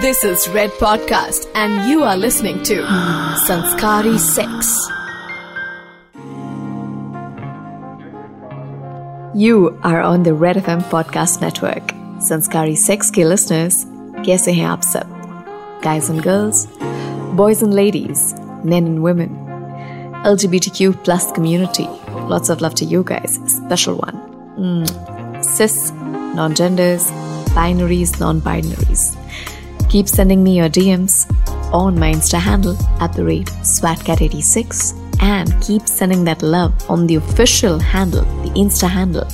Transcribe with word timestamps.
This 0.00 0.24
is 0.24 0.48
Red 0.48 0.70
Podcast, 0.70 1.46
and 1.54 1.90
you 1.90 2.02
are 2.02 2.16
listening 2.16 2.62
to 2.62 2.82
Sanskari 3.46 4.18
Sex. 4.18 4.88
You 9.34 9.78
are 9.82 10.00
on 10.00 10.22
the 10.22 10.32
Red 10.32 10.56
FM 10.56 10.82
Podcast 10.84 11.42
Network. 11.42 11.92
Sanskari 12.20 12.74
Sex 12.74 13.10
के 13.10 13.24
listeners, 13.24 13.84
कैसे 14.26 14.52
हैं 14.52 14.66
आप 14.66 14.80
सब? 14.82 15.80
Guys 15.82 16.08
and 16.08 16.22
girls, 16.22 16.66
boys 17.36 17.62
and 17.62 17.74
ladies, 17.74 18.34
men 18.64 18.86
and 18.86 19.02
women, 19.02 19.30
LGBTQ 20.24 21.04
plus 21.04 21.30
community. 21.32 21.88
Lots 22.28 22.48
of 22.48 22.62
love 22.62 22.74
to 22.74 22.84
you 22.84 23.04
guys. 23.04 23.38
Special 23.46 23.94
one. 23.94 24.18
Mm. 24.58 25.44
Cis, 25.44 25.92
non-genders, 26.34 27.10
binaries, 27.55 28.19
non-binaries. 28.19 29.17
Keep 29.89 30.07
sending 30.07 30.43
me 30.43 30.57
your 30.57 30.69
DMs 30.69 31.27
on 31.73 31.99
my 31.99 32.11
Insta 32.11 32.39
handle 32.39 32.77
at 32.99 33.13
the 33.13 33.23
rate 33.23 33.47
SWATCAT86 33.63 35.21
and 35.21 35.61
keep 35.61 35.87
sending 35.87 36.23
that 36.23 36.41
love 36.41 36.73
on 36.89 37.07
the 37.07 37.15
official 37.15 37.79
handle, 37.79 38.23
the 38.43 38.49
Insta 38.51 38.89
handle 38.89 39.27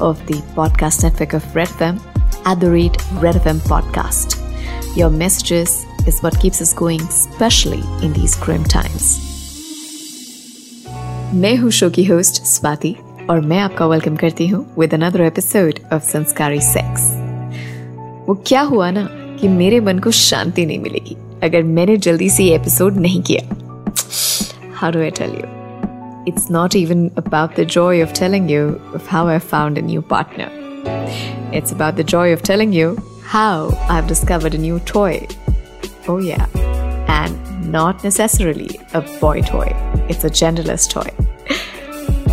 of 0.00 0.24
the 0.26 0.34
podcast 0.54 1.02
network 1.02 1.32
of 1.34 1.54
Red 1.54 1.68
FM 1.68 2.00
at 2.44 2.60
the 2.60 2.70
rate 2.70 2.96
Red 3.14 3.36
FM 3.36 3.58
Podcast. 3.60 4.36
Your 4.96 5.10
messages 5.10 5.84
is 6.06 6.20
what 6.22 6.38
keeps 6.40 6.60
us 6.60 6.72
going, 6.72 7.00
especially 7.02 7.82
in 8.02 8.12
these 8.12 8.34
grim 8.36 8.64
times. 8.64 9.18
मैं 11.34 11.56
हूं 11.56 11.70
show 11.70 11.88
की 11.90 12.04
host 12.04 12.42
Swati 12.44 12.94
और 13.30 13.40
मैं 13.40 13.58
आपका 13.60 13.86
welcome 13.86 14.16
करती 14.16 14.46
हूं 14.48 14.62
with 14.80 14.94
another 14.94 15.20
episode 15.20 15.78
of 15.92 16.02
Sanskari 16.02 16.60
sex 16.60 17.23
वो 18.27 18.33
क्या 18.47 18.61
हुआ 18.61 18.89
ना 18.91 19.07
कि 19.39 19.47
मेरे 19.47 19.79
मन 19.79 19.99
को 19.99 20.11
शांति 20.11 20.65
नहीं 20.65 20.79
मिलेगी 20.79 21.15
अगर 21.43 21.63
मैंने 21.77 21.97
जल्दी 22.05 22.29
से 22.29 22.43
ये 22.43 22.55
एपिसोड 22.55 22.97
नहीं 22.97 23.21
किया 23.29 23.55
how 24.81 24.91
do 24.91 25.01
I 25.01 25.11
tell 25.19 25.35
you 25.41 25.53
It's 26.29 26.45
not 26.49 26.75
even 26.77 27.01
about 27.21 27.51
the 27.55 27.63
joy 27.73 28.01
of 28.03 28.13
telling 28.19 28.47
you 28.49 28.61
of 28.99 29.09
how 29.09 29.19
I 29.27 29.37
found 29.49 29.77
a 29.77 29.81
new 29.89 30.01
partner. 30.13 30.47
It's 31.59 31.73
about 31.75 31.99
the 31.99 32.05
joy 32.13 32.33
of 32.33 32.41
telling 32.47 32.73
you 32.73 32.87
how 33.33 33.69
I've 33.95 34.07
discovered 34.07 34.55
a 34.55 34.61
new 34.63 34.79
toy. 34.93 35.27
Oh, 36.07 36.17
yeah. 36.17 36.47
And 37.17 37.71
not 37.71 38.03
necessarily 38.03 38.79
a 38.93 39.03
boy 39.21 39.41
toy, 39.41 39.67
it's 40.09 40.23
a 40.23 40.33
genderless 40.41 40.89
toy. 40.95 41.07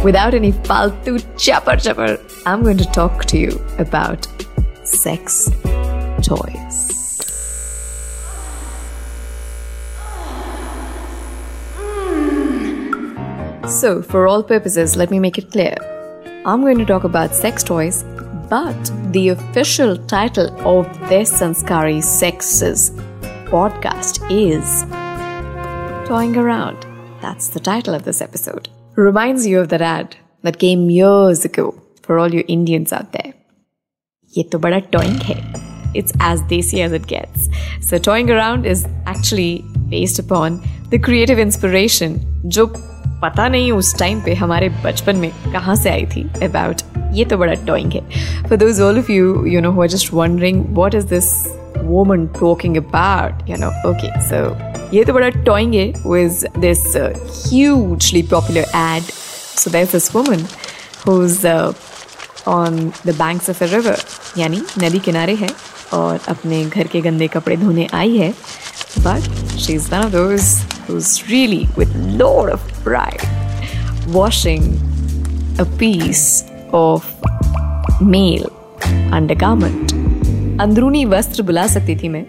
Without 0.03 0.33
any 0.33 0.53
faltu 0.71 1.19
chapper 1.37 1.77
chapper, 1.77 2.19
I'm 2.47 2.63
going 2.63 2.79
to 2.79 2.91
talk 3.01 3.27
to 3.35 3.39
you 3.39 3.61
about 3.79 4.27
sex 4.85 5.51
toys. 6.32 6.94
So, 13.68 14.02
for 14.02 14.28
all 14.28 14.44
purposes, 14.44 14.96
let 14.96 15.12
me 15.12 15.20
make 15.20 15.38
it 15.38 15.52
clear. 15.52 15.76
I'm 16.46 16.62
going 16.62 16.78
to 16.78 16.86
talk 16.86 17.04
about 17.04 17.36
sex 17.36 17.64
toys, 17.64 18.04
but 18.50 18.92
the 19.12 19.30
official 19.30 19.98
title 19.98 20.48
of 20.66 20.88
this 21.10 21.32
Sanskari 21.32 22.02
Sexes 22.02 22.92
podcast 23.52 24.22
is 24.32 24.86
Toying 26.08 26.38
Around. 26.38 26.86
That's 27.22 27.50
the 27.50 27.60
title 27.60 27.94
of 27.94 28.06
this 28.06 28.22
episode. 28.22 28.70
Reminds 28.96 29.46
you 29.46 29.60
of 29.60 29.68
that 29.70 29.82
ad 29.82 30.16
that 30.44 30.60
came 30.60 30.90
years 30.90 31.44
ago 31.44 31.82
for 32.02 32.20
all 32.20 32.34
you 32.34 32.46
Indians 32.48 32.94
out 32.94 33.12
there. 33.12 33.34
ये 34.38 34.44
तो 34.44 34.60
बड़ा 34.60 34.80
toying 34.92 35.22
है. 35.24 35.71
It's 35.94 36.14
as 36.20 36.42
desi 36.52 36.84
as 36.86 36.92
it 36.92 37.08
gets. 37.08 37.50
So 37.82 37.98
toying 37.98 38.30
around 38.30 38.66
is 38.66 38.86
actually 39.06 39.66
based 39.90 40.20
upon 40.20 40.62
the 40.92 41.00
creative 41.00 41.40
inspiration 41.40 42.20
जो 42.46 42.66
पता 43.22 43.48
नहीं 43.50 43.72
उस 43.72 43.98
time 44.00 44.22
पे 44.24 44.34
हमारे 44.36 44.70
बचपन 44.84 45.16
में 45.18 45.32
कहाँ 45.54 45.76
से 45.76 45.90
आई 45.90 46.06
थी 46.16 46.24
अबाउट 46.44 46.82
ये 47.14 47.26
तो 47.26 47.38
बड़ा 47.38 47.54
टॉइंग 47.68 47.94
है 47.94 48.02
for 48.50 48.58
those 48.58 48.82
all 48.82 49.00
of 49.00 49.10
you 49.10 49.46
you 49.46 49.62
know 49.62 49.72
who 49.72 49.82
are 49.82 49.88
just 49.90 50.14
wondering 50.14 50.66
what 50.76 50.96
is 50.96 51.06
this 51.14 51.32
woman 51.88 52.28
talking 52.34 52.78
about 52.78 53.48
you 53.50 53.58
know 53.58 53.72
okay 53.86 54.12
so 54.30 54.38
ये 54.94 55.04
तो 55.06 55.14
बड़ा 55.14 55.30
टॉइंग 55.46 55.74
है 55.74 55.92
with 56.14 56.46
this 56.64 56.84
uh, 56.96 57.10
hugely 57.42 58.24
popular 58.34 58.64
ad 58.74 59.12
so 59.62 59.74
there's 59.76 59.92
this 59.92 60.10
woman 60.16 60.46
who's 61.04 61.40
uh, 61.46 61.74
on 62.48 62.80
the 63.10 63.16
banks 63.22 63.50
of 63.54 63.62
a 63.62 63.70
river 63.76 63.98
यानी 64.38 64.62
नदी 64.84 65.00
किनारे 65.08 65.36
है 65.36 65.50
और 65.95 66.21
अपने 66.29 66.65
घर 66.65 66.87
के 66.87 67.01
गंदे 67.01 67.27
कपड़े 67.29 67.57
धोने 67.57 67.87
आई 67.95 68.17
है, 68.17 68.33
but 69.01 69.29
she's 69.57 69.89
one 69.91 70.05
of 70.05 70.13
those 70.13 70.49
who's 70.87 71.11
really 71.29 71.63
with 71.77 71.95
lot 72.21 72.53
of 72.53 72.61
pride, 72.85 73.25
washing 74.17 74.69
a 75.59 75.67
piece 75.81 76.27
of 76.73 77.03
male 78.15 78.51
undergarment. 79.21 79.93
अंदरूनी 80.61 81.05
वस्त्र 81.05 81.43
बुला 81.43 81.67
सकती 81.67 81.97
थी 81.97 82.09
मैं 82.09 82.25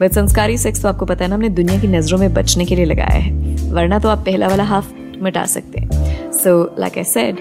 बट 0.00 0.12
संस्कारी 0.12 0.56
सेक्स 0.58 0.82
तो 0.82 0.88
आपको 0.88 1.06
पता 1.06 1.24
है 1.24 1.28
ना, 1.30 1.34
हमने 1.34 1.48
दुनिया 1.48 1.80
की 1.80 1.88
नज़रों 1.88 2.18
में 2.18 2.32
बचने 2.34 2.64
के 2.64 2.76
लिए 2.76 2.84
लगाया 2.84 3.18
है, 3.20 3.32
वरना 3.72 3.98
तो 3.98 4.08
आप 4.08 4.24
पहला 4.26 4.48
वाला 4.48 4.64
हाफ़ 4.64 4.92
मिटा 5.22 5.44
सकते 5.46 5.80
हैं। 5.80 6.30
So 6.32 6.76
like 6.78 6.98
I 6.98 7.04
said 7.04 7.36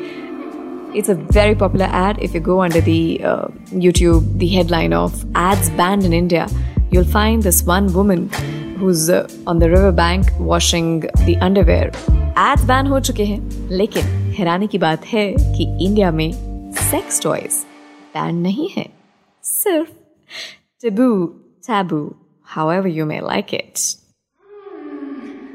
It's 0.94 1.08
a 1.08 1.14
very 1.14 1.54
popular 1.54 1.86
ad. 1.86 2.18
If 2.20 2.34
you 2.34 2.40
go 2.40 2.60
under 2.62 2.80
the 2.80 3.20
uh, 3.22 3.46
YouTube, 3.70 4.38
the 4.38 4.48
headline 4.48 4.92
of 4.92 5.24
ads 5.34 5.70
banned 5.70 6.04
in 6.04 6.12
India, 6.12 6.48
you'll 6.90 7.04
find 7.04 7.42
this 7.42 7.62
one 7.62 7.92
woman 7.92 8.28
who's 8.78 9.08
uh, 9.08 9.28
on 9.46 9.60
the 9.60 9.70
riverbank 9.70 10.26
washing 10.38 11.00
the 11.26 11.36
underwear. 11.40 11.92
Ads 12.36 12.64
ban 12.64 12.86
हो 12.86 13.00
चुके 13.00 13.24
हैं 13.24 13.68
लेकिन 13.70 14.04
हैरानी 14.38 14.66
की 14.66 14.78
बात 14.78 15.04
है 15.06 15.26
कि 15.56 15.64
India 15.86 16.10
में 16.10 16.30
सेक्स 16.90 17.20
टॉयज 17.22 17.64
बैन 18.14 18.36
नहीं 18.36 18.68
है 18.76 18.88
सिर्फ 19.42 19.92
taboo, 20.82 21.34
taboo, 21.62 22.16
however 22.42 22.88
you 22.88 23.04
may 23.04 23.20
like 23.20 23.52
it. 23.52 23.96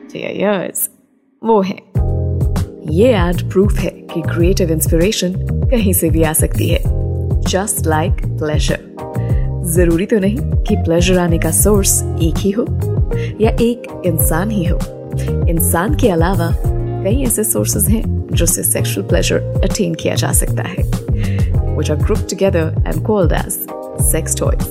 To 0.09 0.19
your 0.19 0.31
ears, 0.31 0.89
वो 1.43 1.61
है 1.61 1.88
ये 2.90 3.08
एड 3.14 3.48
प्रूफ 3.50 3.78
है 3.78 3.90
कि 3.90 4.20
क्रिएटिव 4.22 4.70
इंस्पिरेशन 4.70 5.32
कहीं 5.70 5.92
से 5.92 6.10
भी 6.10 6.22
आ 6.22 6.32
सकती 6.32 6.68
है 6.68 6.78
जस्ट 7.40 7.86
लाइक 7.86 8.12
प्लेजर 8.12 8.78
ज़रूरी 9.66 10.06
तो 10.06 10.18
नहीं 10.18 10.38
कि 10.64 10.76
प्लेजर 10.76 11.18
आने 11.18 11.38
का 11.38 11.50
सोर्स 11.50 12.02
एक 12.22 12.38
ही 12.38 12.50
हो 12.50 12.64
या 13.40 13.50
एक 13.60 14.02
इंसान 14.06 14.50
ही 14.50 14.64
हो 14.64 14.78
इंसान 15.48 15.94
के 15.94 16.08
अलावा 16.08 16.50
कई 17.04 17.22
ऐसे 17.22 17.44
सोर्सेज 17.44 17.88
हैं 17.88 18.26
जिससे 18.32 18.62
सेक्सुअल 18.62 19.06
प्लेजर 19.08 19.36
अटेन 19.64 19.94
किया 19.94 20.14
जा 20.14 20.32
सकता 20.32 20.62
है 20.62 20.88
which 21.76 21.90
are 21.90 21.96
grouped 21.96 22.28
together 22.28 22.74
and 22.84 23.04
called 23.04 23.32
as 23.32 23.54
sex 24.10 24.34
toys. 24.34 24.68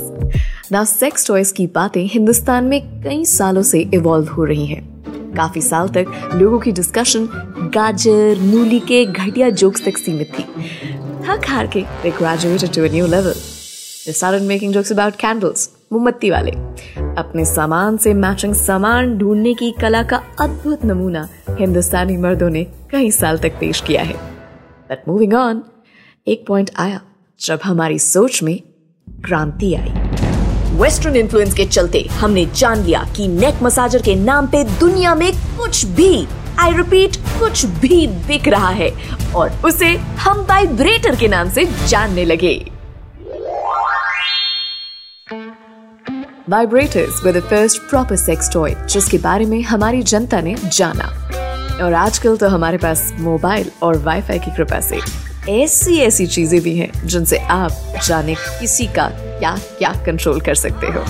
Now, 0.72 0.84
sex 0.84 1.26
toys 1.30 1.52
की 1.52 1.68
बातें 1.68 2.06
हिंदुस्तान 2.06 2.64
में 2.64 3.02
कई 3.02 3.26
सालों 3.26 3.64
से 3.64 3.80
इवॉल्व 3.94 4.28
हो 4.28 4.44
रही 4.44 4.66
हैं। 4.66 4.99
काफ़ी 5.40 5.62
साल 5.62 5.88
तक 5.88 6.32
लोगों 6.36 6.60
की 6.60 6.72
डिस्कशन 6.72 7.28
गाजर 7.76 8.40
मूली 8.42 8.80
के 8.80 9.06
घटिया 9.06 9.50
जोक्स 9.50 9.86
तक 9.86 9.98
सीमित 9.98 10.40
थी। 10.40 10.44
थक 11.24 11.50
हार 11.50 11.68
के 11.68 11.86
they 12.04 12.18
graduated 12.18 12.78
to 12.78 12.86
a 12.88 12.92
new 12.96 13.08
level. 13.14 13.36
They 14.04 14.16
started 14.18 14.46
making 14.50 14.72
jokes 14.76 14.92
about 14.96 15.18
candles, 15.24 15.68
मोमबत्ती 15.94 16.30
वाले। 16.30 16.52
अपने 17.20 17.46
सामान 17.46 17.98
से 17.98 18.14
मैचिंग 18.14 18.54
सामान 18.54 19.18
ढूँढने 19.18 19.54
की 19.54 19.72
कला 19.82 20.04
का 20.04 20.22
अद्भुत 20.42 20.86
नमूना 20.86 21.28
हिंदुस्तानी 21.50 22.18
मर्दों 22.18 22.50
ने 22.50 22.64
कई 22.92 23.12
साल 23.12 23.38
तक 23.38 23.60
पेश 23.60 23.82
किया 23.82 24.04
है। 24.04 24.16
बट 24.90 25.08
मूविंग 25.08 25.34
ऑन 25.34 25.64
एक 26.28 26.46
पॉइंट 26.48 26.72
आया 26.78 27.02
जब 27.42 27.60
हमारी 27.64 28.00
सोच 28.00 28.44
में 28.44 28.60
क्रांति 29.10 29.74
आई। 29.74 29.99
वेस्टर्न 30.80 31.16
इन्फ्लुएंस 31.16 31.54
के 31.54 31.66
चलते 31.66 32.02
हमने 32.12 32.46
जान 32.46 32.84
लिया 32.84 33.04
कि 33.16 33.28
नेक 33.28 33.64
मसाजर 33.64 34.02
के 34.02 34.16
नाम 34.16 34.48
पे 34.48 34.64
दुनिया 34.64 35.16
में 35.16 35.32
कुछ 35.58 35.86
भी 35.86 36.28
आई 36.60 36.74
रिपीट 36.74 37.16
कुछ 37.16 37.66
भी 37.66 38.08
बिक 38.08 38.48
रहा 38.48 38.70
है 38.70 38.92
और 39.36 39.52
उसे 39.66 39.88
हम 39.96 40.42
वाइब्रेटर 40.42 41.16
के 41.16 41.28
नाम 41.28 41.50
से 41.50 41.66
जानने 41.88 42.26
लगे। 42.26 42.72
Vibrators 46.50 47.24
were 47.24 47.36
the 47.38 47.46
first 47.52 47.78
proper 47.94 48.20
sex 48.30 48.56
toy, 48.56 48.88
जिसके 48.88 49.18
बारे 49.18 49.46
में 49.46 49.62
हमारी 49.62 50.04
जनता 50.04 50.42
ने 50.42 50.56
जाना। 50.56 51.06
और 51.86 51.94
आजकल 51.94 52.38
तो 52.38 52.48
हमारे 52.48 52.78
पास 52.78 53.14
मोबाइल 53.20 53.72
और 53.84 53.98
वाईफाई 53.98 54.40
की 54.40 54.56
कृपा 54.56 54.80
से। 54.80 55.29
ऐसी 55.50 55.98
ऐसी 55.98 56.28
चीज़ें 56.28 56.62
भी 56.62 56.78
हैं 56.78 57.08
जिनसे 57.08 57.38
आप 57.38 57.72
जाने 58.08 58.34
किसी 58.34 58.86
का 58.86 59.08
क्या 59.14 59.58
क्या 59.78 59.94
कंट्रोल 60.06 60.42
कर 60.42 60.56
सकते 60.56 60.88
हो। 60.88 61.04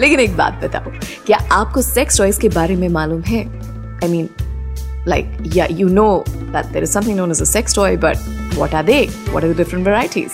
लेकिन 0.00 0.20
एक 0.20 0.36
बात 0.36 0.60
बताओ, 0.64 0.92
क्या 1.26 1.38
आपको 1.52 1.82
सेक्स 1.82 2.16
चॉइस 2.16 2.38
के 2.38 2.48
बारे 2.48 2.76
में 2.76 2.88
मालूम 2.88 3.22
है? 3.22 3.40
I 3.96 4.08
mean 4.08 4.28
like 5.08 5.38
yeah 5.46 5.66
you 5.70 5.88
know 5.88 6.24
that 6.28 6.66
there 6.66 6.82
is 6.82 6.90
something 6.90 7.16
known 7.16 7.30
as 7.30 7.40
a 7.40 7.44
sex 7.44 7.74
toy 7.74 7.96
but 7.96 8.16
what 8.54 8.74
are 8.74 8.84
they 8.84 9.08
what 9.30 9.44
are 9.44 9.52
the 9.52 9.56
different 9.56 9.86
varieties 9.86 10.30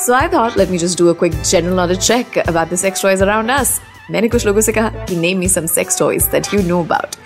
so 0.00 0.12
I 0.12 0.28
thought 0.28 0.58
let 0.58 0.70
me 0.70 0.78
just 0.78 0.98
do 0.98 1.08
a 1.08 1.12
quick 1.12 1.42
general 1.42 1.74
knowledge 1.74 1.98
check 1.98 2.38
about 2.38 2.70
the 2.70 2.76
sex 2.76 3.02
toys 3.02 3.22
around 3.22 3.50
us 3.50 3.80
मैंने 4.10 4.28
कुछ 4.28 4.46
लोगों 4.46 4.60
से 4.60 4.72
कहा 4.72 4.88
कि 4.88 5.16
name 5.16 5.38
me 5.38 5.48
some 5.48 5.66
sex 5.66 5.98
toys 5.98 6.24
that 6.24 6.54
you 6.54 6.62
know 6.62 6.82
about 6.82 7.16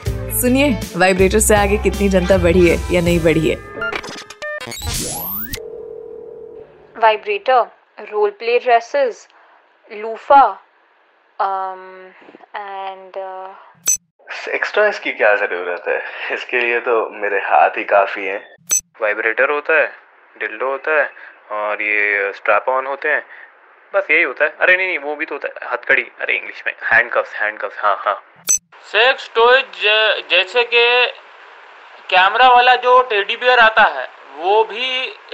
सुनिए 0.40 0.78
vibrator 0.96 1.40
से 1.40 1.54
आगे 1.54 1.76
कितनी 1.76 2.08
जनता 2.08 2.38
बढ़ी 2.38 2.68
है 2.68 2.78
या 2.92 3.00
नहीं 3.00 3.20
बढ़ी 3.20 3.48
है? 3.48 3.73
Vibrator, 7.04 7.62
role 8.12 8.34
play 8.42 8.58
dresses, 8.66 9.28
loofah, 9.90 10.58
um, 11.38 11.84
and 12.54 13.16
uh, 13.16 13.48
extra 14.48 14.86
इसकी 14.88 15.12
क्या 15.12 15.34
ज़रूरत 15.36 15.84
है? 15.88 16.00
इसके 16.34 16.60
लिए 16.60 16.80
तो 16.80 16.94
मेरे 17.22 17.38
हाथ 17.44 17.76
ही 17.76 17.84
काफ़ी 17.84 18.26
हैं। 18.26 18.40
वाइब्रेटर 19.00 19.50
होता 19.50 19.74
है 19.74 19.92
डिल्डो 20.36 20.70
होता 20.70 20.92
है 21.00 21.10
और 21.52 21.82
ये 21.82 22.32
स्ट्रैप 22.36 22.68
ऑन 22.68 22.86
होते 22.86 23.08
हैं। 23.08 23.24
बस 23.94 24.10
यही 24.10 24.22
होता 24.22 24.44
है। 24.44 24.56
अरे 24.60 24.76
नहीं 24.76 24.86
नहीं 24.86 24.98
वो 24.98 25.14
भी 25.16 25.24
तो 25.24 25.34
होता 25.34 25.48
है। 25.48 25.72
हथकड़ी। 25.72 26.02
अरे 26.20 26.36
इंग्लिश 26.36 26.62
में 26.66 26.74
हैंड 26.92 27.10
कफ्स 27.12 27.34
हैंड 27.34 27.58
कफ्स 27.58 27.78
हाँ। 27.84 27.96
हाँ 28.06 28.22
सेक्स 28.92 29.30
टॉय 29.34 29.62
जैसे 30.30 30.64
कि 30.74 30.84
कैमरा 32.10 32.48
वाला 32.48 32.74
जो 32.86 33.00
टेडी 33.10 33.36
बियर 33.36 33.58
आता 33.58 33.82
है 33.98 34.08
वो 34.34 34.62
भी 34.64 34.86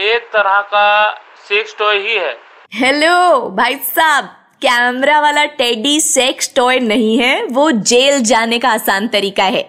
एक 0.07 0.23
तरह 0.33 0.61
का 0.61 1.11
सेक्स 1.49 1.77
टॉय 1.79 1.99
ही 1.99 2.17
है। 2.17 2.37
हेलो 2.75 3.49
भाई 3.49 3.75
साहब, 3.75 4.25
कैमरा 4.63 5.21
वाला 5.21 5.45
टेडी 5.45 6.01
सेक्स 6.01 6.53
टॉय 6.57 6.79
नहीं 6.79 7.17
है, 7.19 7.45
वो 7.45 7.71
जेल 7.71 8.21
जाने 8.23 8.59
का 8.59 8.69
आसान 8.69 9.09
तरीका 9.09 9.45
है। 9.45 9.63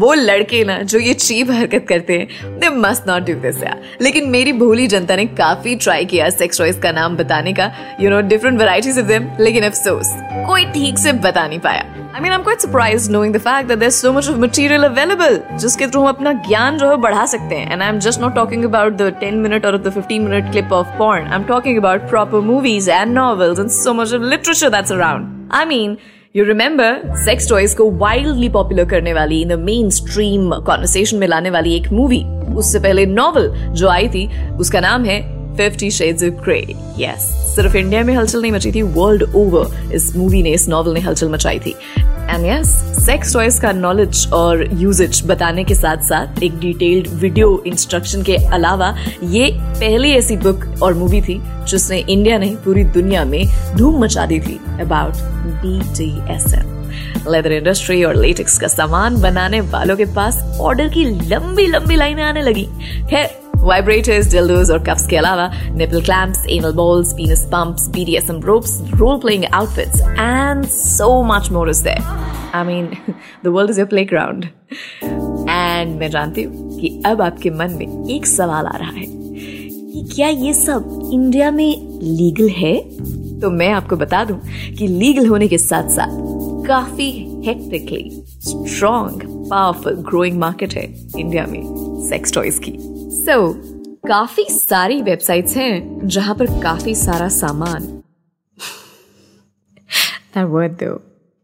वो 0.00 0.12
लड़के 0.14 0.62
ना 0.64 0.80
जो 0.82 0.98
ये 0.98 1.14
चीप 1.14 1.50
हरकत 1.50 1.86
करते 1.88 2.18
हैं 2.18 2.58
they 2.60 2.68
must 2.76 3.06
not 3.08 3.22
do 3.22 3.34
this 3.40 3.62
यार। 3.62 3.80
लेकिन 4.00 4.28
मेरी 4.30 4.52
भोली 4.54 4.86
जनता 4.86 5.16
ने 5.16 5.24
काफ़ी 5.38 5.74
ट्राई 5.76 6.04
किया 6.04 6.28
सेक्स 6.30 6.58
टॉयज 6.58 6.78
का 6.82 6.92
नाम 6.92 7.16
बताने 7.16 7.52
का। 7.52 7.70
You 8.00 8.10
know 8.10 8.20
different 8.28 8.58
varieties 8.58 8.98
of 8.98 9.06
them 9.06 9.28
लेकिन 9.40 9.64
अफसोस, 9.64 10.12
कोई 10.46 10.64
ठीक 10.74 10.98
से 10.98 11.12
बता 11.14 11.46
नहीं 11.46 11.58
पाया। 11.58 11.84
I 12.14 12.20
mean 12.20 12.32
I 12.32 12.38
am 12.38 12.42
quite 12.42 12.60
surprised 12.60 13.10
knowing 13.12 13.34
the 13.34 13.38
fact 13.38 13.68
that 13.68 13.78
there 13.78 13.90
so 13.90 14.12
much 14.12 14.28
of 14.28 14.36
material 14.38 14.84
available 14.84 15.40
जिसके 15.56 15.86
थ्रू 15.86 16.00
हम 16.00 16.08
अपना 16.08 16.32
ज्ञान 16.46 16.78
जो 16.78 16.90
है 16.90 16.96
बढ़ा 17.00 17.26
सकते 17.26 17.54
हैं। 17.54 17.72
And 17.72 17.82
I 17.82 17.88
am 17.88 17.98
just 18.00 18.20
not 18.20 18.34
talking 18.34 18.64
about 18.64 18.92
the 18.92 19.12
10 19.22 19.34
minute 19.42 19.66
और 19.66 19.78
the 19.78 19.92
15 19.96 20.20
minute 20.20 20.50
clip 20.52 20.72
of 20.72 20.96
porn 20.98 21.26
I 21.26 21.34
am 21.34 21.44
talking 21.48 21.78
about 21.78 22.08
proper 22.10 22.40
movies 22.46 22.90
and 22.90 23.12
novels 23.14 23.60
and 23.60 23.68
so 23.72 23.94
much 23.94 24.14
of 24.14 24.22
literature 24.30 24.70
that's 24.70 24.92
around 24.92 25.48
I 25.54 25.64
mean 25.66 25.96
you 26.36 26.44
remember 26.44 27.16
sex 27.16 27.48
toys 27.48 27.74
को 27.74 27.90
wildly 27.90 28.48
popular 28.48 28.84
करने 28.84 29.12
वाली 29.12 29.42
in 29.42 29.48
the 29.48 29.52
main 29.52 29.90
stream 29.90 30.50
conversation 30.50 31.16
में 31.16 31.28
लाने 31.28 31.50
वाली 31.50 31.74
एक 31.76 31.92
movie 31.92 32.24
उससे 32.54 32.78
पहले 32.78 33.06
novel 33.06 33.48
जो 33.70 33.88
आई 33.88 34.08
थी, 34.08 34.48
उसका 34.50 34.80
नाम 34.80 35.04
है 35.04 35.39
fifty 35.56 35.90
shades 35.90 36.24
of 36.24 36.42
grey 36.44 36.60
yes 36.98 37.30
सिर्फ़ 37.54 37.76
इंडिया 37.76 38.02
में 38.04 38.14
हलचल 38.14 38.42
नहीं 38.42 38.52
मची 38.52 38.72
थी 38.72 38.82
वर्ल्ड 38.94 39.34
ओवर 39.36 39.92
इस 39.94 40.14
मूवी 40.16 40.42
ने 40.42 40.50
इस 40.50 40.68
नॉवल 40.68 40.94
ने 40.94 41.00
हलचल 41.00 41.28
मचाई 41.28 41.58
थी 41.58 41.74
एंड 42.30 42.46
यस 42.46 42.68
सेक्स 43.04 43.32
टॉयज 43.34 43.58
का 43.60 43.72
नॉलेज 43.72 44.26
और 44.32 44.66
यूजेज 44.80 45.22
बताने 45.26 45.64
के 45.64 45.74
साथ 45.74 46.02
साथ 46.04 46.42
एक 46.42 46.58
डिटेल्ड 46.60 47.08
वीडियो 47.20 47.62
इंस्ट्रक्शन 47.66 48.22
के 48.22 48.36
अलावा 48.52 48.94
ये 49.22 49.50
पहली 49.54 50.12
ऐसी 50.12 50.36
बुक 50.38 50.64
और 50.82 50.94
मूवी 50.94 51.20
थी 51.22 51.40
जिसने 51.68 51.98
इंडिया 51.98 52.38
नहीं 52.38 52.56
पूरी 52.56 52.84
दुनिया 52.94 53.24
में 53.24 53.44
धूम 53.76 54.02
मचा 54.04 54.26
दी 54.26 54.40
थी 54.40 54.58
about 54.80 55.22
B 55.62 55.78
D 55.96 56.10
S 56.34 56.52
M 56.54 56.78
leather 57.28 57.52
industry 57.52 58.02
और 58.04 58.16
लेटेक्स 58.16 58.58
का 58.58 58.68
सामान 58.68 59.20
बनाने 59.20 59.60
वालों 59.72 59.96
के 59.96 60.04
पास 60.14 60.42
ऑर्डर 60.60 60.88
की 60.88 61.04
लंबी 61.28 61.66
लंबी 61.66 61.96
लाइनें 61.96 62.22
आने 62.22 62.42
लगी 62.42 62.64
खैर 63.10 63.39
वाइब्रेटर्स 63.60 64.30
डिल्डोज 64.32 64.70
और 64.70 64.78
कप्स 64.78 65.06
के 65.06 65.16
अलावा 65.16 65.50
nipple 65.70 66.00
clamps 66.02 66.46
anal 66.46 66.72
balls 66.72 67.12
penis 67.12 67.44
pumps 67.44 67.88
BDSM 67.88 68.40
ropes 68.40 68.80
role 68.94 69.18
playing 69.18 69.44
outfits 69.44 70.00
and 70.00 70.64
so 70.64 71.22
much 71.22 71.50
more 71.50 71.70
is 71.70 71.84
there 71.84 72.02
I 72.54 72.64
mean 72.64 72.88
the 73.44 73.46
world 73.46 73.70
is 73.70 73.80
a 73.80 73.84
playground 73.84 74.44
and 75.50 75.98
मैं 75.98 76.10
जानती 76.10 76.42
हूँ 76.42 76.80
कि 76.80 77.02
अब 77.06 77.22
आपके 77.22 77.50
मन 77.50 77.70
में 77.70 78.08
एक 78.10 78.26
सवाल 78.26 78.66
आ 78.66 78.76
रहा 78.76 78.90
है 78.90 79.06
कि 79.06 80.08
क्या 80.14 80.28
ये 80.28 80.52
सब 80.54 81.10
इंडिया 81.12 81.50
में 81.50 82.00
लीगल 82.02 82.48
है? 82.48 82.76
तो 83.40 83.50
मैं 83.50 83.70
आपको 83.70 83.96
बता 83.96 84.24
दूँ 84.24 84.40
कि 84.78 84.86
लीगल 84.86 85.26
होने 85.26 85.48
के 85.48 85.58
साथ 85.58 85.88
साथ 85.88 86.08
काफ़ी 86.66 87.10
hectically 87.46 88.24
strong 88.46 89.22
powerful 89.50 89.94
growing 89.94 90.38
market 90.38 90.74
है 90.74 90.84
इंडिया 91.18 91.46
में 91.46 91.62
सेक्स 92.08 92.34
टॉयज 92.34 92.58
की। 92.58 92.89
सो 93.10 93.52
so, 93.52 93.54
काफ़ी 94.08 94.44
सारी 94.50 95.00
वेबसाइट्स 95.02 95.56
हैं 95.56 96.08
जहाँ 96.08 96.34
पर 96.34 96.46
काफ़ी 96.62 96.94
सारा 96.94 97.28
सामान। 97.28 97.86
Word 100.52 100.76
though, 100.82 100.98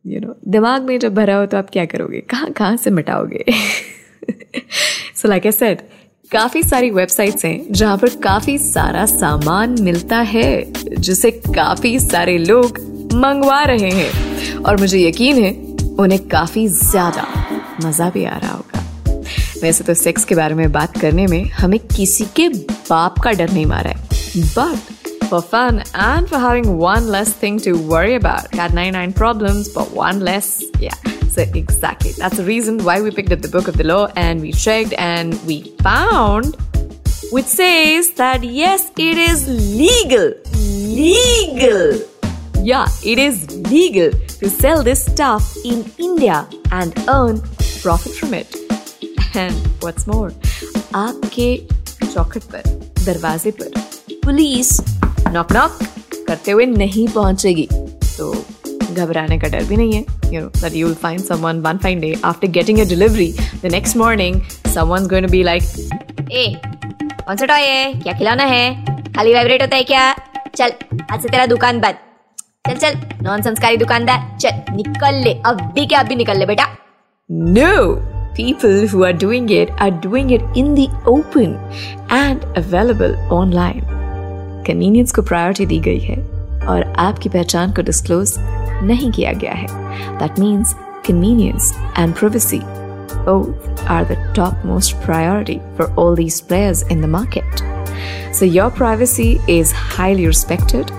you 0.05 0.35
दिमाग 0.49 0.83
में 0.83 0.99
जब 0.99 1.15
भरा 1.15 1.37
हो 1.37 1.47
तो 1.47 1.57
आप 1.57 1.71
क्या 1.71 1.85
करोगे? 1.85 2.21
कहाँ 2.21 2.51
कहाँ 2.51 2.77
से 2.77 2.91
मिटाओगे? 2.91 3.45
सो 5.17 5.29
लाइक 5.29 5.47
आई 5.47 5.53
सेड 5.53 5.83
काफ़ी 6.31 6.63
सारी 6.63 6.91
वेबसाइट्स 6.91 7.45
हैं 7.45 7.73
जहाँ 7.73 7.97
पर 7.99 8.15
काफ़ी 8.23 8.59
सारा 8.59 9.05
सामान 9.07 9.77
मिलता 9.81 10.19
है 10.27 10.73
जिसे 10.99 11.31
काफ़ी 11.31 11.99
सारे 12.01 12.39
लोग 12.39 12.81
मंगवा 13.15 13.63
रहे 13.65 13.91
हैं। 13.91 14.63
और 14.63 14.81
मुझे 14.81 15.07
यकीन 15.09 15.45
है 15.45 15.53
उन्हें 16.01 16.27
काफ़ी 16.29 16.67
ज़्यादा 16.69 17.27
मज़ा 17.85 18.11
भी 18.11 18.25
आ 18.25 18.37
रहा 18.37 18.53
होगा। 18.53 18.76
वैसे 19.62 19.84
तो 19.84 19.94
सेक्स 19.94 20.26
के 20.26 20.36
बारे 20.36 20.56
में 20.56 20.72
बात 20.72 20.98
करने 21.02 21.28
में 21.28 21.44
हमें 21.60 21.80
किसी 21.96 22.26
के 22.36 22.48
बाप 22.90 23.20
का 23.24 23.32
डर 23.32 23.52
नहीं 23.52 23.66
मारा 23.66 23.92
है 23.92 24.10
but 24.58 25.00
for 25.32 25.42
fun 25.42 25.78
and 26.06 26.28
for 26.30 26.40
having 26.44 26.78
one 26.78 27.06
less 27.08 27.30
thing 27.42 27.58
to 27.66 27.72
worry 27.92 28.16
about. 28.16 28.54
Had 28.54 28.74
99 28.74 29.14
problems, 29.14 29.70
but 29.76 29.92
one 29.92 30.20
less. 30.20 30.50
Yeah. 30.78 30.98
So, 31.36 31.44
exactly. 31.60 32.12
That's 32.18 32.36
the 32.36 32.44
reason 32.44 32.84
why 32.84 33.02
we 33.02 33.12
picked 33.12 33.32
up 33.32 33.40
the 33.40 33.48
book 33.48 33.70
of 33.70 33.78
the 33.78 33.86
law 33.86 34.10
and 34.18 34.42
we 34.42 34.52
checked 34.52 34.94
and 34.98 35.42
we 35.46 35.74
found 35.82 36.58
which 37.32 37.46
says 37.46 38.12
that 38.16 38.44
yes, 38.44 38.92
it 38.98 39.18
is 39.18 39.48
legal. 39.48 40.34
Legal. 40.54 42.02
Yeah, 42.62 42.88
it 43.06 43.18
is 43.18 43.50
legal 43.70 44.12
to 44.12 44.50
sell 44.50 44.84
this 44.84 45.06
stuff 45.06 45.56
in 45.64 45.90
India 45.98 46.46
and 46.72 46.94
earn 47.08 47.42
profit 47.82 48.14
from 48.14 48.34
it. 48.34 48.65
And 49.37 49.67
what's 49.85 50.07
more, 50.09 50.31
आपके 50.95 51.49
चौखट 52.05 52.43
पर 52.53 52.63
दरवाजे 53.07 53.51
पर 53.51 53.81
police 54.25 54.71
knock 55.33 55.53
knock 55.53 55.79
करते 56.29 56.51
हुए 56.51 56.67
नहीं 56.67 57.07
पहुंचेगी। 57.09 57.69
तो 57.73 58.33
घबराने 58.93 59.39
का 59.39 59.49
डर 59.49 59.65
भी 59.65 59.77
नहीं 59.77 59.95
है। 59.95 60.05
You 60.05 60.41
know 60.43 60.51
that 60.63 60.77
you'll 60.79 60.97
find 61.03 61.27
someone 61.27 61.61
one 61.67 61.83
fine 61.85 62.01
day 62.05 62.15
after 62.31 62.51
getting 62.57 62.81
a 62.81 62.89
delivery. 62.95 63.29
The 63.65 63.75
next 63.77 63.99
morning 64.03 64.41
someone's 64.77 65.13
going 65.13 65.29
to 65.29 65.33
be 65.35 65.45
like 65.51 65.69
ए 66.33 66.47
कौन 66.65 67.37
सा 67.37 67.47
टॉय 67.47 67.63
है? 67.63 67.93
क्या 67.93 68.13
खिलौना 68.19 68.45
है? 68.45 68.65
खाली 69.13 69.35
वाइब्रेट 69.35 69.63
होता 69.63 69.77
है 69.77 69.85
क्या? 69.85 70.13
चल 70.57 70.73
आज 71.13 71.23
से 71.23 71.29
तेरा 71.29 71.47
दुकान 71.47 71.81
बंद। 71.81 71.97
चल 72.69 72.77
चल 72.77 72.99
नॉन 73.23 73.43
संस्कारी 73.43 73.77
दुकानदार 73.77 74.37
चल 74.41 74.75
निकल 74.77 75.23
ले। 75.25 75.41
अभी 75.47 75.87
क्या 75.87 76.01
अभी 76.01 76.15
निकल 76.15 76.39
ले 76.39 76.47
बेटा। 76.47 76.77
No! 77.31 78.16
people 78.36 78.88
who 78.88 79.04
are 79.04 79.14
doing 79.14 79.50
it 79.50 79.72
are 79.80 79.92
doing 79.92 80.30
it 80.32 80.42
in 80.56 80.74
the 80.76 80.90
open 81.06 81.58
and 82.10 82.46
available 82.64 83.16
online 83.40 83.82
convenience 84.68 85.12
को 85.12 85.22
प्रायोरिटी 85.22 85.66
दी 85.66 85.80
गई 85.88 86.00
है 86.00 86.16
और 86.72 86.84
आपकी 87.00 87.30
पहचान 87.30 87.72
को 87.72 87.82
डिस्क्लोज 87.82 88.34
नहीं 88.90 89.12
किया 89.12 89.32
गया 89.44 89.54
है 89.54 89.68
that 90.20 90.40
means 90.40 90.74
convenience 91.08 91.74
and 91.98 92.16
privacy 92.16 92.62
both 93.26 93.82
are 93.96 94.04
the 94.06 94.16
topmost 94.38 95.00
priority 95.02 95.62
for 95.76 95.88
all 95.94 96.16
these 96.16 96.42
players 96.42 96.82
in 96.94 97.02
the 97.02 97.08
market. 97.08 97.64
So 98.34 98.46
your 98.46 98.72
privacy 98.72 99.40
is 99.48 99.72
highly 99.72 100.26
respected. 100.26 100.92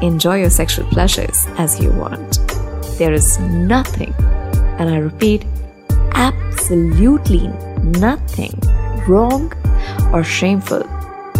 Enjoy 0.00 0.36
your 0.40 0.50
sexual 0.50 0.86
pleasures 0.88 1.46
as 1.58 1.78
you 1.80 1.90
want. 1.90 2.40
There 2.98 3.12
is 3.12 3.38
nothing, 3.38 4.14
and 4.78 4.90
I 4.90 4.98
repeat, 4.98 5.44
absolutely 6.14 6.43
nothing 6.69 8.59
wrong 9.07 9.53
or 10.13 10.23
shameful 10.23 10.83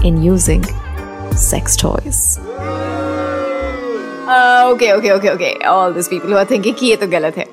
in 0.03 0.21
using 0.21 0.63
sex 1.35 1.75
toys. 1.75 2.39
Uh, 4.27 4.71
okay, 4.73 4.93
okay, 4.93 5.11
okay, 5.11 5.29
okay. 5.31 5.53
All 5.63 5.93
these 5.93 6.07
people 6.07 6.29
who 6.29 6.35
are 6.35 6.45
thinking 6.45 6.75
कि 6.75 6.85
ये 6.85 6.95
तो 6.95 7.07
गलत 7.07 7.37
है. 7.37 7.45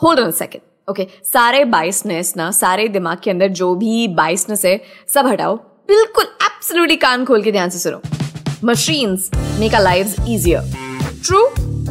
Hold 0.00 0.18
on 0.20 0.28
a 0.28 0.32
second. 0.32 0.62
Okay, 0.90 1.06
सारे 1.32 1.64
business 1.64 2.32
ना 2.36 2.50
सारे 2.50 2.88
दिमाग 2.88 3.20
के 3.24 3.30
अंदर 3.30 3.48
जो 3.60 3.74
भी 3.74 4.08
बाइसनेस 4.16 4.64
है 4.64 4.80
सब 5.14 5.26
हटाओ 5.26 5.56
बिल्कुल 5.88 6.24
एब्सोल्युटली 6.24 6.96
कान 6.96 7.24
खोल 7.24 7.42
के 7.42 7.52
ध्यान 7.52 7.70
से 7.70 7.78
सुनो 7.78 8.00
machines 8.64 9.30
make 9.60 9.74
our 9.74 9.82
lives 9.82 10.16
easier 10.28 10.62
true 11.26 11.46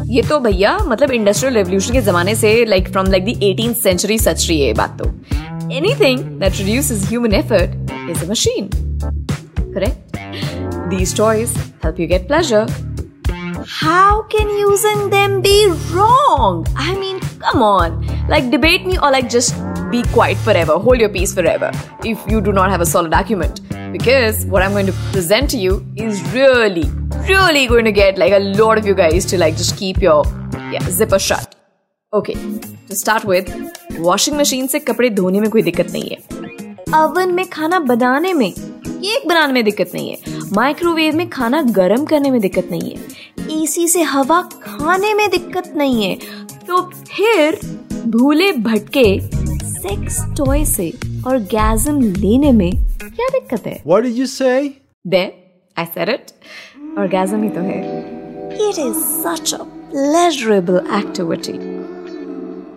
ये 0.05 0.21
तो 0.29 0.39
भैया 0.39 0.77
मतलब 0.87 1.11
इंडस्ट्रियल 1.11 1.55
रेवोल्यूशन 1.55 1.93
के 1.93 2.01
जमाने 2.01 2.35
से 2.35 2.53
like 2.65 2.87
from 2.91 3.07
like 3.11 3.25
the 3.25 3.39
18th 3.39 3.81
century 3.83 4.17
सच 4.19 4.47
रही 4.47 4.59
है 4.59 4.67
ये 4.67 4.73
बात 4.73 4.97
तो 5.01 5.09
anything 5.75 6.19
that 6.39 6.57
reduces 6.57 7.07
human 7.09 7.33
effort 7.33 7.91
is 8.09 8.25
a 8.25 8.29
machine 8.31 8.69
correct 8.73 10.11
These 10.89 11.11
toys 11.17 11.53
help 11.83 11.99
you 12.01 12.05
get 12.09 12.27
pleasure. 12.27 12.65
How 13.75 14.23
can 14.33 14.49
using 14.57 14.99
them 15.09 15.41
be 15.41 15.53
wrong? 15.91 16.59
I 16.75 16.93
mean, 16.95 17.19
come 17.39 17.63
on. 17.63 17.95
Like, 18.27 18.49
debate 18.51 18.85
me 18.85 18.97
or 18.99 19.09
like 19.11 19.29
just 19.29 19.55
be 19.89 20.03
quiet 20.17 20.37
forever, 20.37 20.77
hold 20.77 20.99
your 20.99 21.09
peace 21.09 21.33
forever 21.33 21.71
if 22.03 22.27
you 22.27 22.41
do 22.41 22.51
not 22.51 22.69
have 22.69 22.81
a 22.81 22.85
solid 22.85 23.13
argument. 23.13 23.61
Because 23.91 24.45
what 24.45 24.61
I'm 24.61 24.71
going 24.71 24.85
to 24.87 24.97
present 25.11 25.49
to 25.51 25.57
you 25.57 25.83
is 25.95 26.21
really, 26.33 26.85
really 27.27 27.67
going 27.67 27.85
to 27.85 27.91
get 27.91 28.17
like 28.17 28.33
a 28.33 28.39
lot 28.39 28.77
of 28.77 28.85
you 28.85 28.93
guys 28.93 29.25
to 29.25 29.37
like 29.37 29.55
just 29.57 29.77
keep 29.77 30.01
your 30.01 30.23
yeah, 30.71 30.83
zipper 30.89 31.19
shut. 31.19 31.55
Okay, 32.13 32.33
to 32.87 32.95
start 32.95 33.23
with, 33.25 33.49
washing 33.99 34.37
machine 34.37 34.67
से 34.67 34.79
कपड़े 34.79 35.09
धोने 35.09 35.39
में 35.41 35.49
कोई 35.51 35.61
दिक्कत 35.61 35.91
नहीं 35.91 36.09
है 36.09 36.17
oven 36.93 37.31
में 37.33 37.45
खाना 37.49 37.79
बनाने 37.79 38.33
में 38.33 38.51
केक 38.57 39.27
बनाने 39.27 39.53
में 39.53 39.63
दिक्कत 39.63 39.91
नहीं 39.93 40.09
है 40.09 40.41
माइक्रोवेव 40.53 41.15
में 41.15 41.29
खाना 41.29 41.61
गर्म 41.77 42.05
करने 42.05 42.31
में 42.31 42.39
दिक्कत 42.41 42.67
नहीं 42.71 42.95
है 42.95 43.61
एसी 43.61 43.87
से 43.87 44.01
हवा 44.11 44.41
खाने 44.63 45.13
में 45.13 45.29
दिक्कत 45.31 45.73
नहीं 45.77 46.03
है 46.03 46.15
तो 46.67 46.81
फिर 46.91 47.59
भूले 48.15 48.51
भटके 48.67 49.05
सेक्स 49.69 50.19
टॉय 50.37 50.65
से 50.65 50.91
ऑर्गेजम 51.27 52.01
लेने 52.01 52.51
में 52.51 52.71
क्या 53.03 53.29
दिक्कत 53.39 53.67
है 53.67 53.81
What 53.85 54.05
did 54.05 54.21
you 54.21 54.27
say? 54.35 54.59
There, 55.05 55.31
I 55.77 55.85
said 55.95 56.09
it. 56.09 56.33
orgasm 56.95 57.43
hi 57.43 57.49
to 57.49 57.61
hai. 57.63 57.81
It 58.69 58.77
is 58.77 58.97
such 59.23 59.51
a 59.53 59.65
pleasurable 59.89 60.79
activity. 60.91 61.57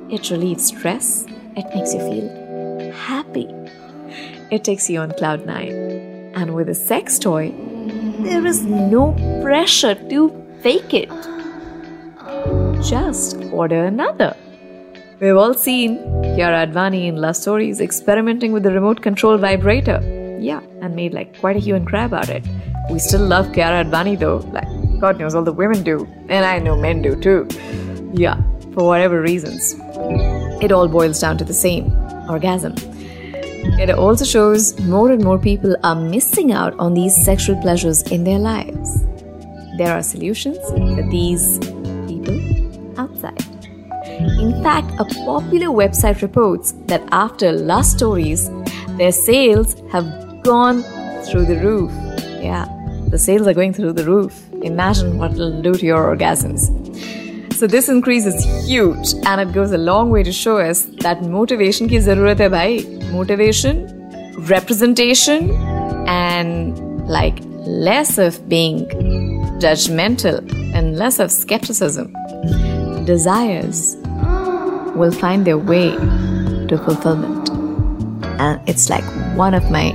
It 0.08 0.30
relieves 0.30 0.66
stress, 0.66 1.26
it 1.56 1.66
makes 1.74 1.92
you 1.92 2.00
feel 2.00 2.92
happy, 2.92 3.48
it 4.50 4.64
takes 4.64 4.88
you 4.88 5.00
on 5.00 5.12
cloud 5.12 5.44
nine. 5.44 5.72
And 6.34 6.54
with 6.54 6.68
a 6.68 6.74
sex 6.74 7.18
toy, 7.18 7.52
there 8.20 8.46
is 8.46 8.62
no 8.64 9.12
pressure 9.42 9.94
to 9.94 10.46
fake 10.62 10.94
it. 10.94 11.10
Just 12.82 13.36
order 13.52 13.84
another. 13.84 14.34
We've 15.20 15.36
all 15.36 15.54
seen 15.54 15.98
Kiara 16.22 16.66
Advani 16.66 17.06
in 17.06 17.16
Love 17.16 17.36
Stories 17.36 17.80
experimenting 17.80 18.52
with 18.52 18.62
the 18.62 18.70
remote 18.70 19.02
control 19.02 19.38
vibrator. 19.38 20.00
Yeah, 20.40 20.60
and 20.80 20.94
made 20.94 21.12
like 21.14 21.38
quite 21.40 21.56
a 21.56 21.58
hue 21.58 21.74
and 21.74 21.86
cry 21.86 22.04
about 22.04 22.28
it. 22.28 22.44
We 22.90 22.98
still 22.98 23.26
love 23.26 23.46
Kiara 23.48 23.84
Advani 23.84 24.18
though, 24.18 24.38
like 24.52 24.68
God 25.00 25.18
knows 25.18 25.34
all 25.34 25.42
the 25.42 25.52
women 25.52 25.82
do, 25.82 26.06
and 26.28 26.44
I 26.44 26.58
know 26.58 26.76
men 26.76 27.02
do 27.02 27.14
too. 27.20 27.48
Yeah, 28.12 28.40
for 28.74 28.86
whatever 28.86 29.20
reasons. 29.20 29.74
It 30.62 30.72
all 30.72 30.88
boils 30.88 31.20
down 31.20 31.36
to 31.38 31.44
the 31.44 31.54
same 31.54 31.92
orgasm. 32.28 32.74
It 33.78 33.90
also 33.90 34.24
shows 34.24 34.78
more 34.80 35.10
and 35.10 35.22
more 35.22 35.38
people 35.38 35.76
are 35.82 35.96
missing 35.96 36.52
out 36.52 36.78
on 36.78 36.94
these 36.94 37.14
sexual 37.14 37.60
pleasures 37.60 38.02
in 38.04 38.24
their 38.24 38.38
lives. 38.38 39.02
There 39.76 39.92
are 39.92 40.02
solutions 40.02 40.56
for 40.70 41.02
these 41.10 41.58
people 42.06 42.98
outside. 42.98 43.44
In 44.38 44.62
fact, 44.62 44.90
a 44.98 45.04
popular 45.26 45.66
website 45.66 46.22
reports 46.22 46.72
that 46.86 47.02
after 47.12 47.52
Lust 47.52 47.96
Stories, 47.98 48.48
their 48.96 49.12
sales 49.12 49.76
have 49.92 50.06
gone 50.42 50.82
through 51.24 51.44
the 51.44 51.58
roof. 51.58 51.90
Yeah, 52.40 52.66
the 53.08 53.18
sales 53.18 53.46
are 53.46 53.54
going 53.54 53.72
through 53.72 53.92
the 53.92 54.04
roof. 54.04 54.42
Imagine 54.62 55.18
what 55.18 55.32
it'll 55.32 55.62
do 55.62 55.74
to 55.74 55.86
your 55.86 56.16
orgasms. 56.16 56.70
So 57.54 57.66
this 57.66 57.88
increase 57.88 58.26
is 58.26 58.44
huge 58.68 59.14
and 59.24 59.40
it 59.40 59.52
goes 59.54 59.72
a 59.72 59.78
long 59.78 60.10
way 60.10 60.22
to 60.22 60.32
show 60.32 60.58
us 60.58 60.84
that 61.00 61.22
motivation 61.22 61.88
ki 61.88 61.98
zarurat 61.98 62.38
hai 62.38 62.48
bhai. 62.48 62.70
Motivation, 63.12 63.78
representation 64.50 65.50
and 66.06 67.08
like 67.08 67.38
less 67.88 68.18
of 68.18 68.46
being 68.48 68.84
judgmental 69.64 70.38
and 70.74 70.96
less 70.98 71.18
of 71.18 71.30
skepticism. 71.30 72.12
Desires 73.06 73.96
will 74.94 75.12
find 75.12 75.46
their 75.46 75.58
way 75.58 75.92
to 76.68 76.78
fulfillment. 76.84 77.48
And 78.38 78.60
it's 78.68 78.90
like 78.90 79.04
one 79.36 79.54
of 79.54 79.70
my 79.70 79.92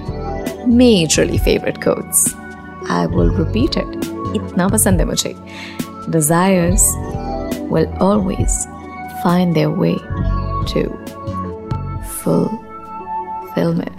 majorly 0.65 1.39
favorite 1.39 1.81
quotes. 1.81 2.33
I 2.88 3.06
will 3.06 3.30
repeat 3.30 3.76
it. 3.76 4.06
इतना 4.36 4.68
पसंद 4.68 5.00
है 5.00 5.06
मुझे. 5.06 5.34
Desires 6.10 6.82
will 7.70 7.88
always 8.00 8.66
find 9.24 9.54
their 9.54 9.70
way 9.70 9.96
to 10.72 10.82
fulfillment. 12.22 13.92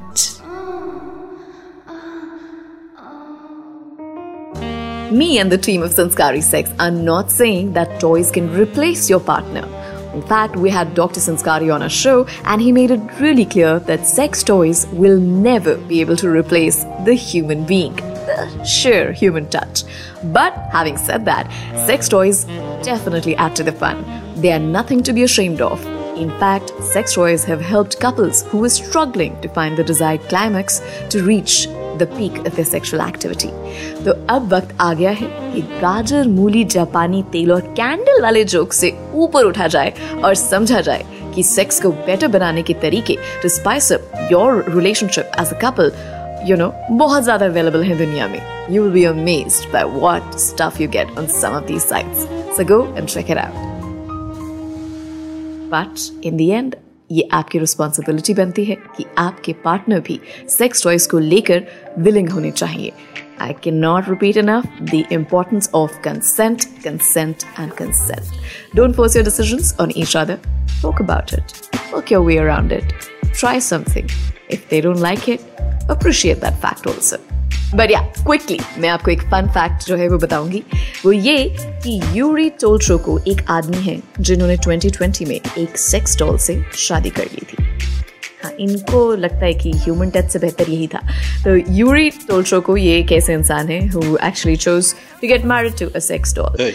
Me 5.11 5.39
and 5.39 5.49
the 5.49 5.57
team 5.57 5.83
of 5.83 5.91
Sanskari 5.91 6.41
Sex 6.41 6.69
are 6.79 6.91
not 6.91 7.31
saying 7.31 7.73
that 7.73 7.99
toys 7.99 8.29
can 8.29 8.53
replace 8.53 9.09
your 9.09 9.21
partner. 9.21 9.65
In 10.13 10.21
fact, 10.21 10.55
we 10.55 10.69
had 10.69 10.93
Dr. 10.93 11.19
Sanskari 11.19 11.73
on 11.73 11.81
our 11.81 11.89
show, 11.89 12.25
and 12.43 12.61
he 12.61 12.71
made 12.71 12.91
it 12.91 12.99
really 13.19 13.45
clear 13.45 13.79
that 13.79 14.05
sex 14.05 14.43
toys 14.43 14.85
will 14.91 15.19
never 15.19 15.77
be 15.77 16.01
able 16.01 16.17
to 16.17 16.29
replace 16.29 16.83
the 17.05 17.13
human 17.13 17.65
being, 17.65 17.95
the 17.95 18.10
sheer 18.65 19.11
human 19.11 19.47
touch. 19.49 19.83
But 20.23 20.53
having 20.71 20.97
said 20.97 21.25
that, 21.25 21.51
sex 21.85 22.09
toys 22.09 22.45
definitely 22.83 23.35
add 23.35 23.55
to 23.57 23.63
the 23.63 23.71
fun. 23.71 24.03
They 24.35 24.51
are 24.51 24.59
nothing 24.59 25.03
to 25.03 25.13
be 25.13 25.23
ashamed 25.23 25.61
of. 25.61 25.85
In 26.17 26.29
fact, 26.39 26.71
sex 26.83 27.13
toys 27.13 27.43
have 27.45 27.61
helped 27.61 27.99
couples 27.99 28.43
who 28.43 28.59
were 28.59 28.69
struggling 28.69 29.39
to 29.41 29.49
find 29.49 29.77
the 29.77 29.83
desired 29.83 30.21
climax 30.29 30.81
to 31.09 31.23
reach 31.23 31.67
the 31.99 32.07
peak 32.07 32.37
of 32.45 32.55
their 32.55 32.65
sexual 32.65 33.01
activity. 33.01 33.49
तो 34.05 34.11
अब 34.29 34.53
वक्त 34.53 34.75
आ 34.81 34.93
गया 34.93 35.11
है 35.11 35.27
कि 35.53 35.61
गाजर 35.81 36.27
मूली 36.27 36.63
जापानी 36.75 37.23
तेल 37.31 37.51
और 37.51 37.61
कैंडल 37.77 38.21
वाले 38.21 38.43
जोक 38.55 38.73
से 38.73 38.91
ऊपर 39.25 39.45
उठा 39.45 39.67
जाए 39.75 39.93
और 40.23 40.35
समझा 40.35 40.81
जाए 40.89 41.05
कि 41.35 41.43
सेक्स 41.43 41.81
को 41.81 41.91
बेटर 42.05 42.27
बनाने 42.35 42.61
के 42.63 42.73
तरीके 42.81 43.17
to 43.41 43.49
spice 43.49 43.91
up 43.93 44.29
your 44.31 44.63
relationship 44.75 45.31
as 45.39 45.53
a 45.53 45.59
couple 45.63 45.91
you 46.46 46.56
know 46.56 46.72
बहुत 46.90 47.22
ज़्यादा 47.22 47.46
अवेलेबल 47.46 47.82
है 47.84 47.96
दुनिया 47.98 48.26
में। 48.28 48.40
You 48.70 48.82
will 48.82 48.92
be 48.92 49.04
amazed 49.04 49.72
by 49.72 49.84
what 49.90 50.34
stuff 50.38 50.80
you 50.82 50.88
get 50.90 51.18
on 51.18 51.26
some 51.32 51.52
of 51.56 51.64
these 51.66 51.88
sites 51.88 52.56
so 52.56 52.64
go 52.66 52.82
and 52.96 53.06
check 53.08 53.30
it 53.30 53.38
out 53.38 53.70
but 55.72 56.24
in 56.26 56.36
the 56.36 56.40
end 56.40 56.74
ये 57.12 57.28
आपकी 57.32 57.58
responsibility 57.58 58.34
बनती 58.34 58.64
है 58.64 58.76
कि 58.96 59.04
आपके 59.18 59.52
पार्टनर 59.64 60.00
भी 60.00 60.20
सेक्स 60.48 60.82
टॉयज 60.84 61.06
को 61.06 61.18
लेकर 61.18 61.62
विलिंग 61.98 62.28
होने 62.30 62.50
चाहिए। 62.50 62.92
I 63.40 63.52
can 63.64 63.76
not 63.78 64.08
repeat 64.08 64.36
enough 64.36 64.66
the 64.82 65.04
importance 65.12 65.70
of 65.74 66.00
consent 66.04 66.64
consent 66.84 67.42
and 67.58 67.72
consent 67.72 68.76
don't 68.76 68.96
force 68.96 69.16
your 69.16 69.24
decisions 69.24 69.76
on 69.80 69.92
each 69.96 70.16
other 70.16 70.38
talk 70.82 71.02
about 71.02 71.34
it 71.34 71.76
work 71.94 72.12
your 72.12 72.26
way 72.26 72.38
around 72.38 72.72
it 72.72 73.10
try 73.40 73.58
something. 73.58 74.10
If 74.52 74.64
they 74.70 74.80
don't 74.84 75.02
like 75.02 75.28
it, 75.28 75.40
appreciate 75.88 76.40
that 76.40 76.58
fact 76.64 76.86
also. 76.86 77.18
But 77.74 77.90
yeah 77.90 78.00
quickly 78.00 78.58
मैं 78.78 78.88
आपको 78.88 79.10
एक 79.10 79.20
fun 79.20 79.46
fact 79.50 79.86
जो 79.88 79.96
है 79.96 80.08
वो 80.08 80.18
बताऊँगी। 80.18 80.62
वो 81.04 81.12
ये 81.12 81.56
कि 81.60 82.00
यूरी 82.14 82.50
टोल्ट्रो 82.50 82.98
को 82.98 83.18
एक 83.28 83.44
आदमी 83.48 83.76
है 83.76 84.02
जिन्होंने 84.20 84.56
2020 84.56 85.26
में 85.28 85.40
एक 85.58 85.78
सेक्स 85.78 86.18
डॉल 86.18 86.38
से 86.38 86.64
शादी 86.76 87.10
कर 87.10 87.24
ली 87.24 87.46
थी। 87.52 87.64
हाँ 88.44 88.52
इनको 88.60 89.14
लगता 89.14 89.44
है 89.44 89.54
कि 89.54 89.72
ह्यूमन 89.72 90.10
टच 90.10 90.30
से 90.30 90.38
बेहतर 90.38 90.70
यही 90.70 90.86
था। 90.86 91.00
तो 91.44 91.56
यूरी 91.72 92.10
टोल्ट्रो 92.10 92.60
को 92.60 92.76
ये 92.76 92.98
एक 92.98 93.12
ऐसे 93.12 93.34
इंसान 93.34 93.68
है 93.68 93.86
who 93.88 94.16
actually 94.16 94.56
chose 94.56 94.94
to 95.20 95.28
get 95.28 95.44
married 95.44 95.78
to 95.78 95.90
a 95.96 95.98
sex 95.98 96.34
doll 96.36 96.72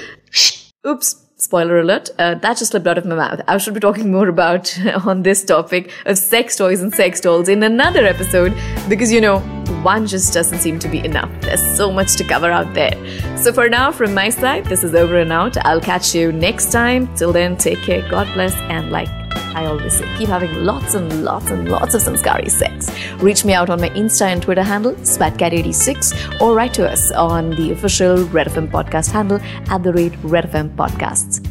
Oops, 0.87 1.15
spoiler 1.47 1.79
alert. 1.79 2.09
Uh, 2.19 2.35
that 2.35 2.57
just 2.57 2.71
slipped 2.71 2.87
out 2.87 2.97
of 2.97 3.05
my 3.05 3.15
mouth. 3.15 3.41
I 3.47 3.57
should 3.57 3.73
be 3.73 3.79
talking 3.79 4.11
more 4.11 4.27
about 4.27 4.65
on 5.05 5.23
this 5.23 5.45
topic 5.45 5.91
of 6.05 6.17
sex 6.17 6.57
toys 6.57 6.81
and 6.81 6.93
sex 6.93 7.21
dolls 7.21 7.47
in 7.47 7.63
another 7.63 8.05
episode 8.05 8.53
because 8.89 9.11
you 9.11 9.21
know, 9.21 9.39
one 9.81 10.05
just 10.07 10.33
doesn't 10.33 10.59
seem 10.59 10.77
to 10.79 10.89
be 10.89 10.99
enough. 11.05 11.31
There's 11.41 11.65
so 11.77 11.89
much 11.91 12.17
to 12.17 12.23
cover 12.25 12.51
out 12.51 12.73
there. 12.73 12.95
So 13.37 13.53
for 13.53 13.69
now, 13.69 13.91
from 13.91 14.13
my 14.13 14.29
side, 14.29 14.65
this 14.65 14.83
is 14.83 14.93
over 14.93 15.17
and 15.19 15.31
out. 15.31 15.55
I'll 15.65 15.81
catch 15.81 16.13
you 16.13 16.31
next 16.33 16.71
time. 16.71 17.13
Till 17.15 17.31
then, 17.31 17.55
take 17.55 17.81
care. 17.81 18.07
God 18.09 18.27
bless 18.33 18.53
and 18.75 18.91
like 18.91 19.16
I 19.57 19.65
always 19.65 19.97
say, 19.97 20.05
keep 20.19 20.29
having 20.29 20.53
lots 20.63 20.93
and 20.93 21.23
lots 21.23 21.49
and 21.49 21.67
lots 21.67 21.95
of 21.95 22.01
Sanskari 22.03 22.47
sex. 22.47 22.91
Reach 23.15 23.43
me 23.43 23.53
out 23.53 23.71
on 23.71 23.81
my 23.81 23.89
Insta 23.89 24.27
and 24.27 24.39
Twitter 24.39 24.61
handle, 24.61 24.93
SpatCat86, 24.97 26.39
or 26.39 26.53
write 26.53 26.75
to 26.75 26.87
us 26.87 27.11
on 27.13 27.49
the 27.55 27.71
official 27.71 28.23
Red 28.25 28.49
FM 28.49 28.69
podcast 28.69 29.09
handle 29.11 29.39
at 29.71 29.81
the 29.81 29.91
rate 29.93 30.13
Red 30.21 30.51
FM 30.51 30.75
Podcasts. 30.75 31.43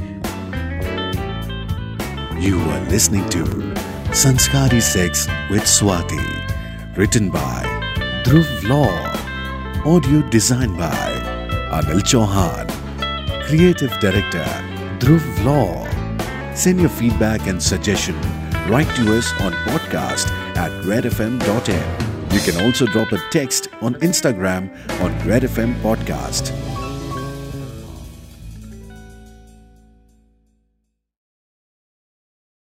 You 2.41 2.61
are 2.61 2.81
listening 2.91 3.29
to 3.31 3.43
Sanskari 4.13 4.81
Sex 4.81 5.27
with 5.51 5.63
Swati. 5.63 6.97
Written 6.97 7.29
by 7.29 7.65
Dhruv 8.25 8.69
Law. 8.69 8.95
Audio 9.85 10.23
designed 10.29 10.79
by 10.79 11.11
Anil 11.73 12.03
Chauhan. 12.03 12.71
Creative 13.49 13.91
Director 13.99 14.47
Dhruv 15.01 15.45
Law. 15.45 15.96
Send 16.57 16.81
your 16.81 16.89
feedback 16.89 17.47
and 17.47 17.63
suggestion. 17.63 18.17
Write 18.69 18.89
to 18.97 19.17
us 19.17 19.31
on 19.43 19.53
podcast 19.69 20.29
at 20.57 20.73
redfm.m. 20.85 22.33
You 22.33 22.41
can 22.41 22.65
also 22.65 22.87
drop 22.87 23.13
a 23.13 23.19
text 23.31 23.69
on 23.83 23.95
Instagram 23.97 24.71
on 25.01 25.29
Red 25.29 25.43
FM 25.43 25.75
Podcast. 25.83 26.75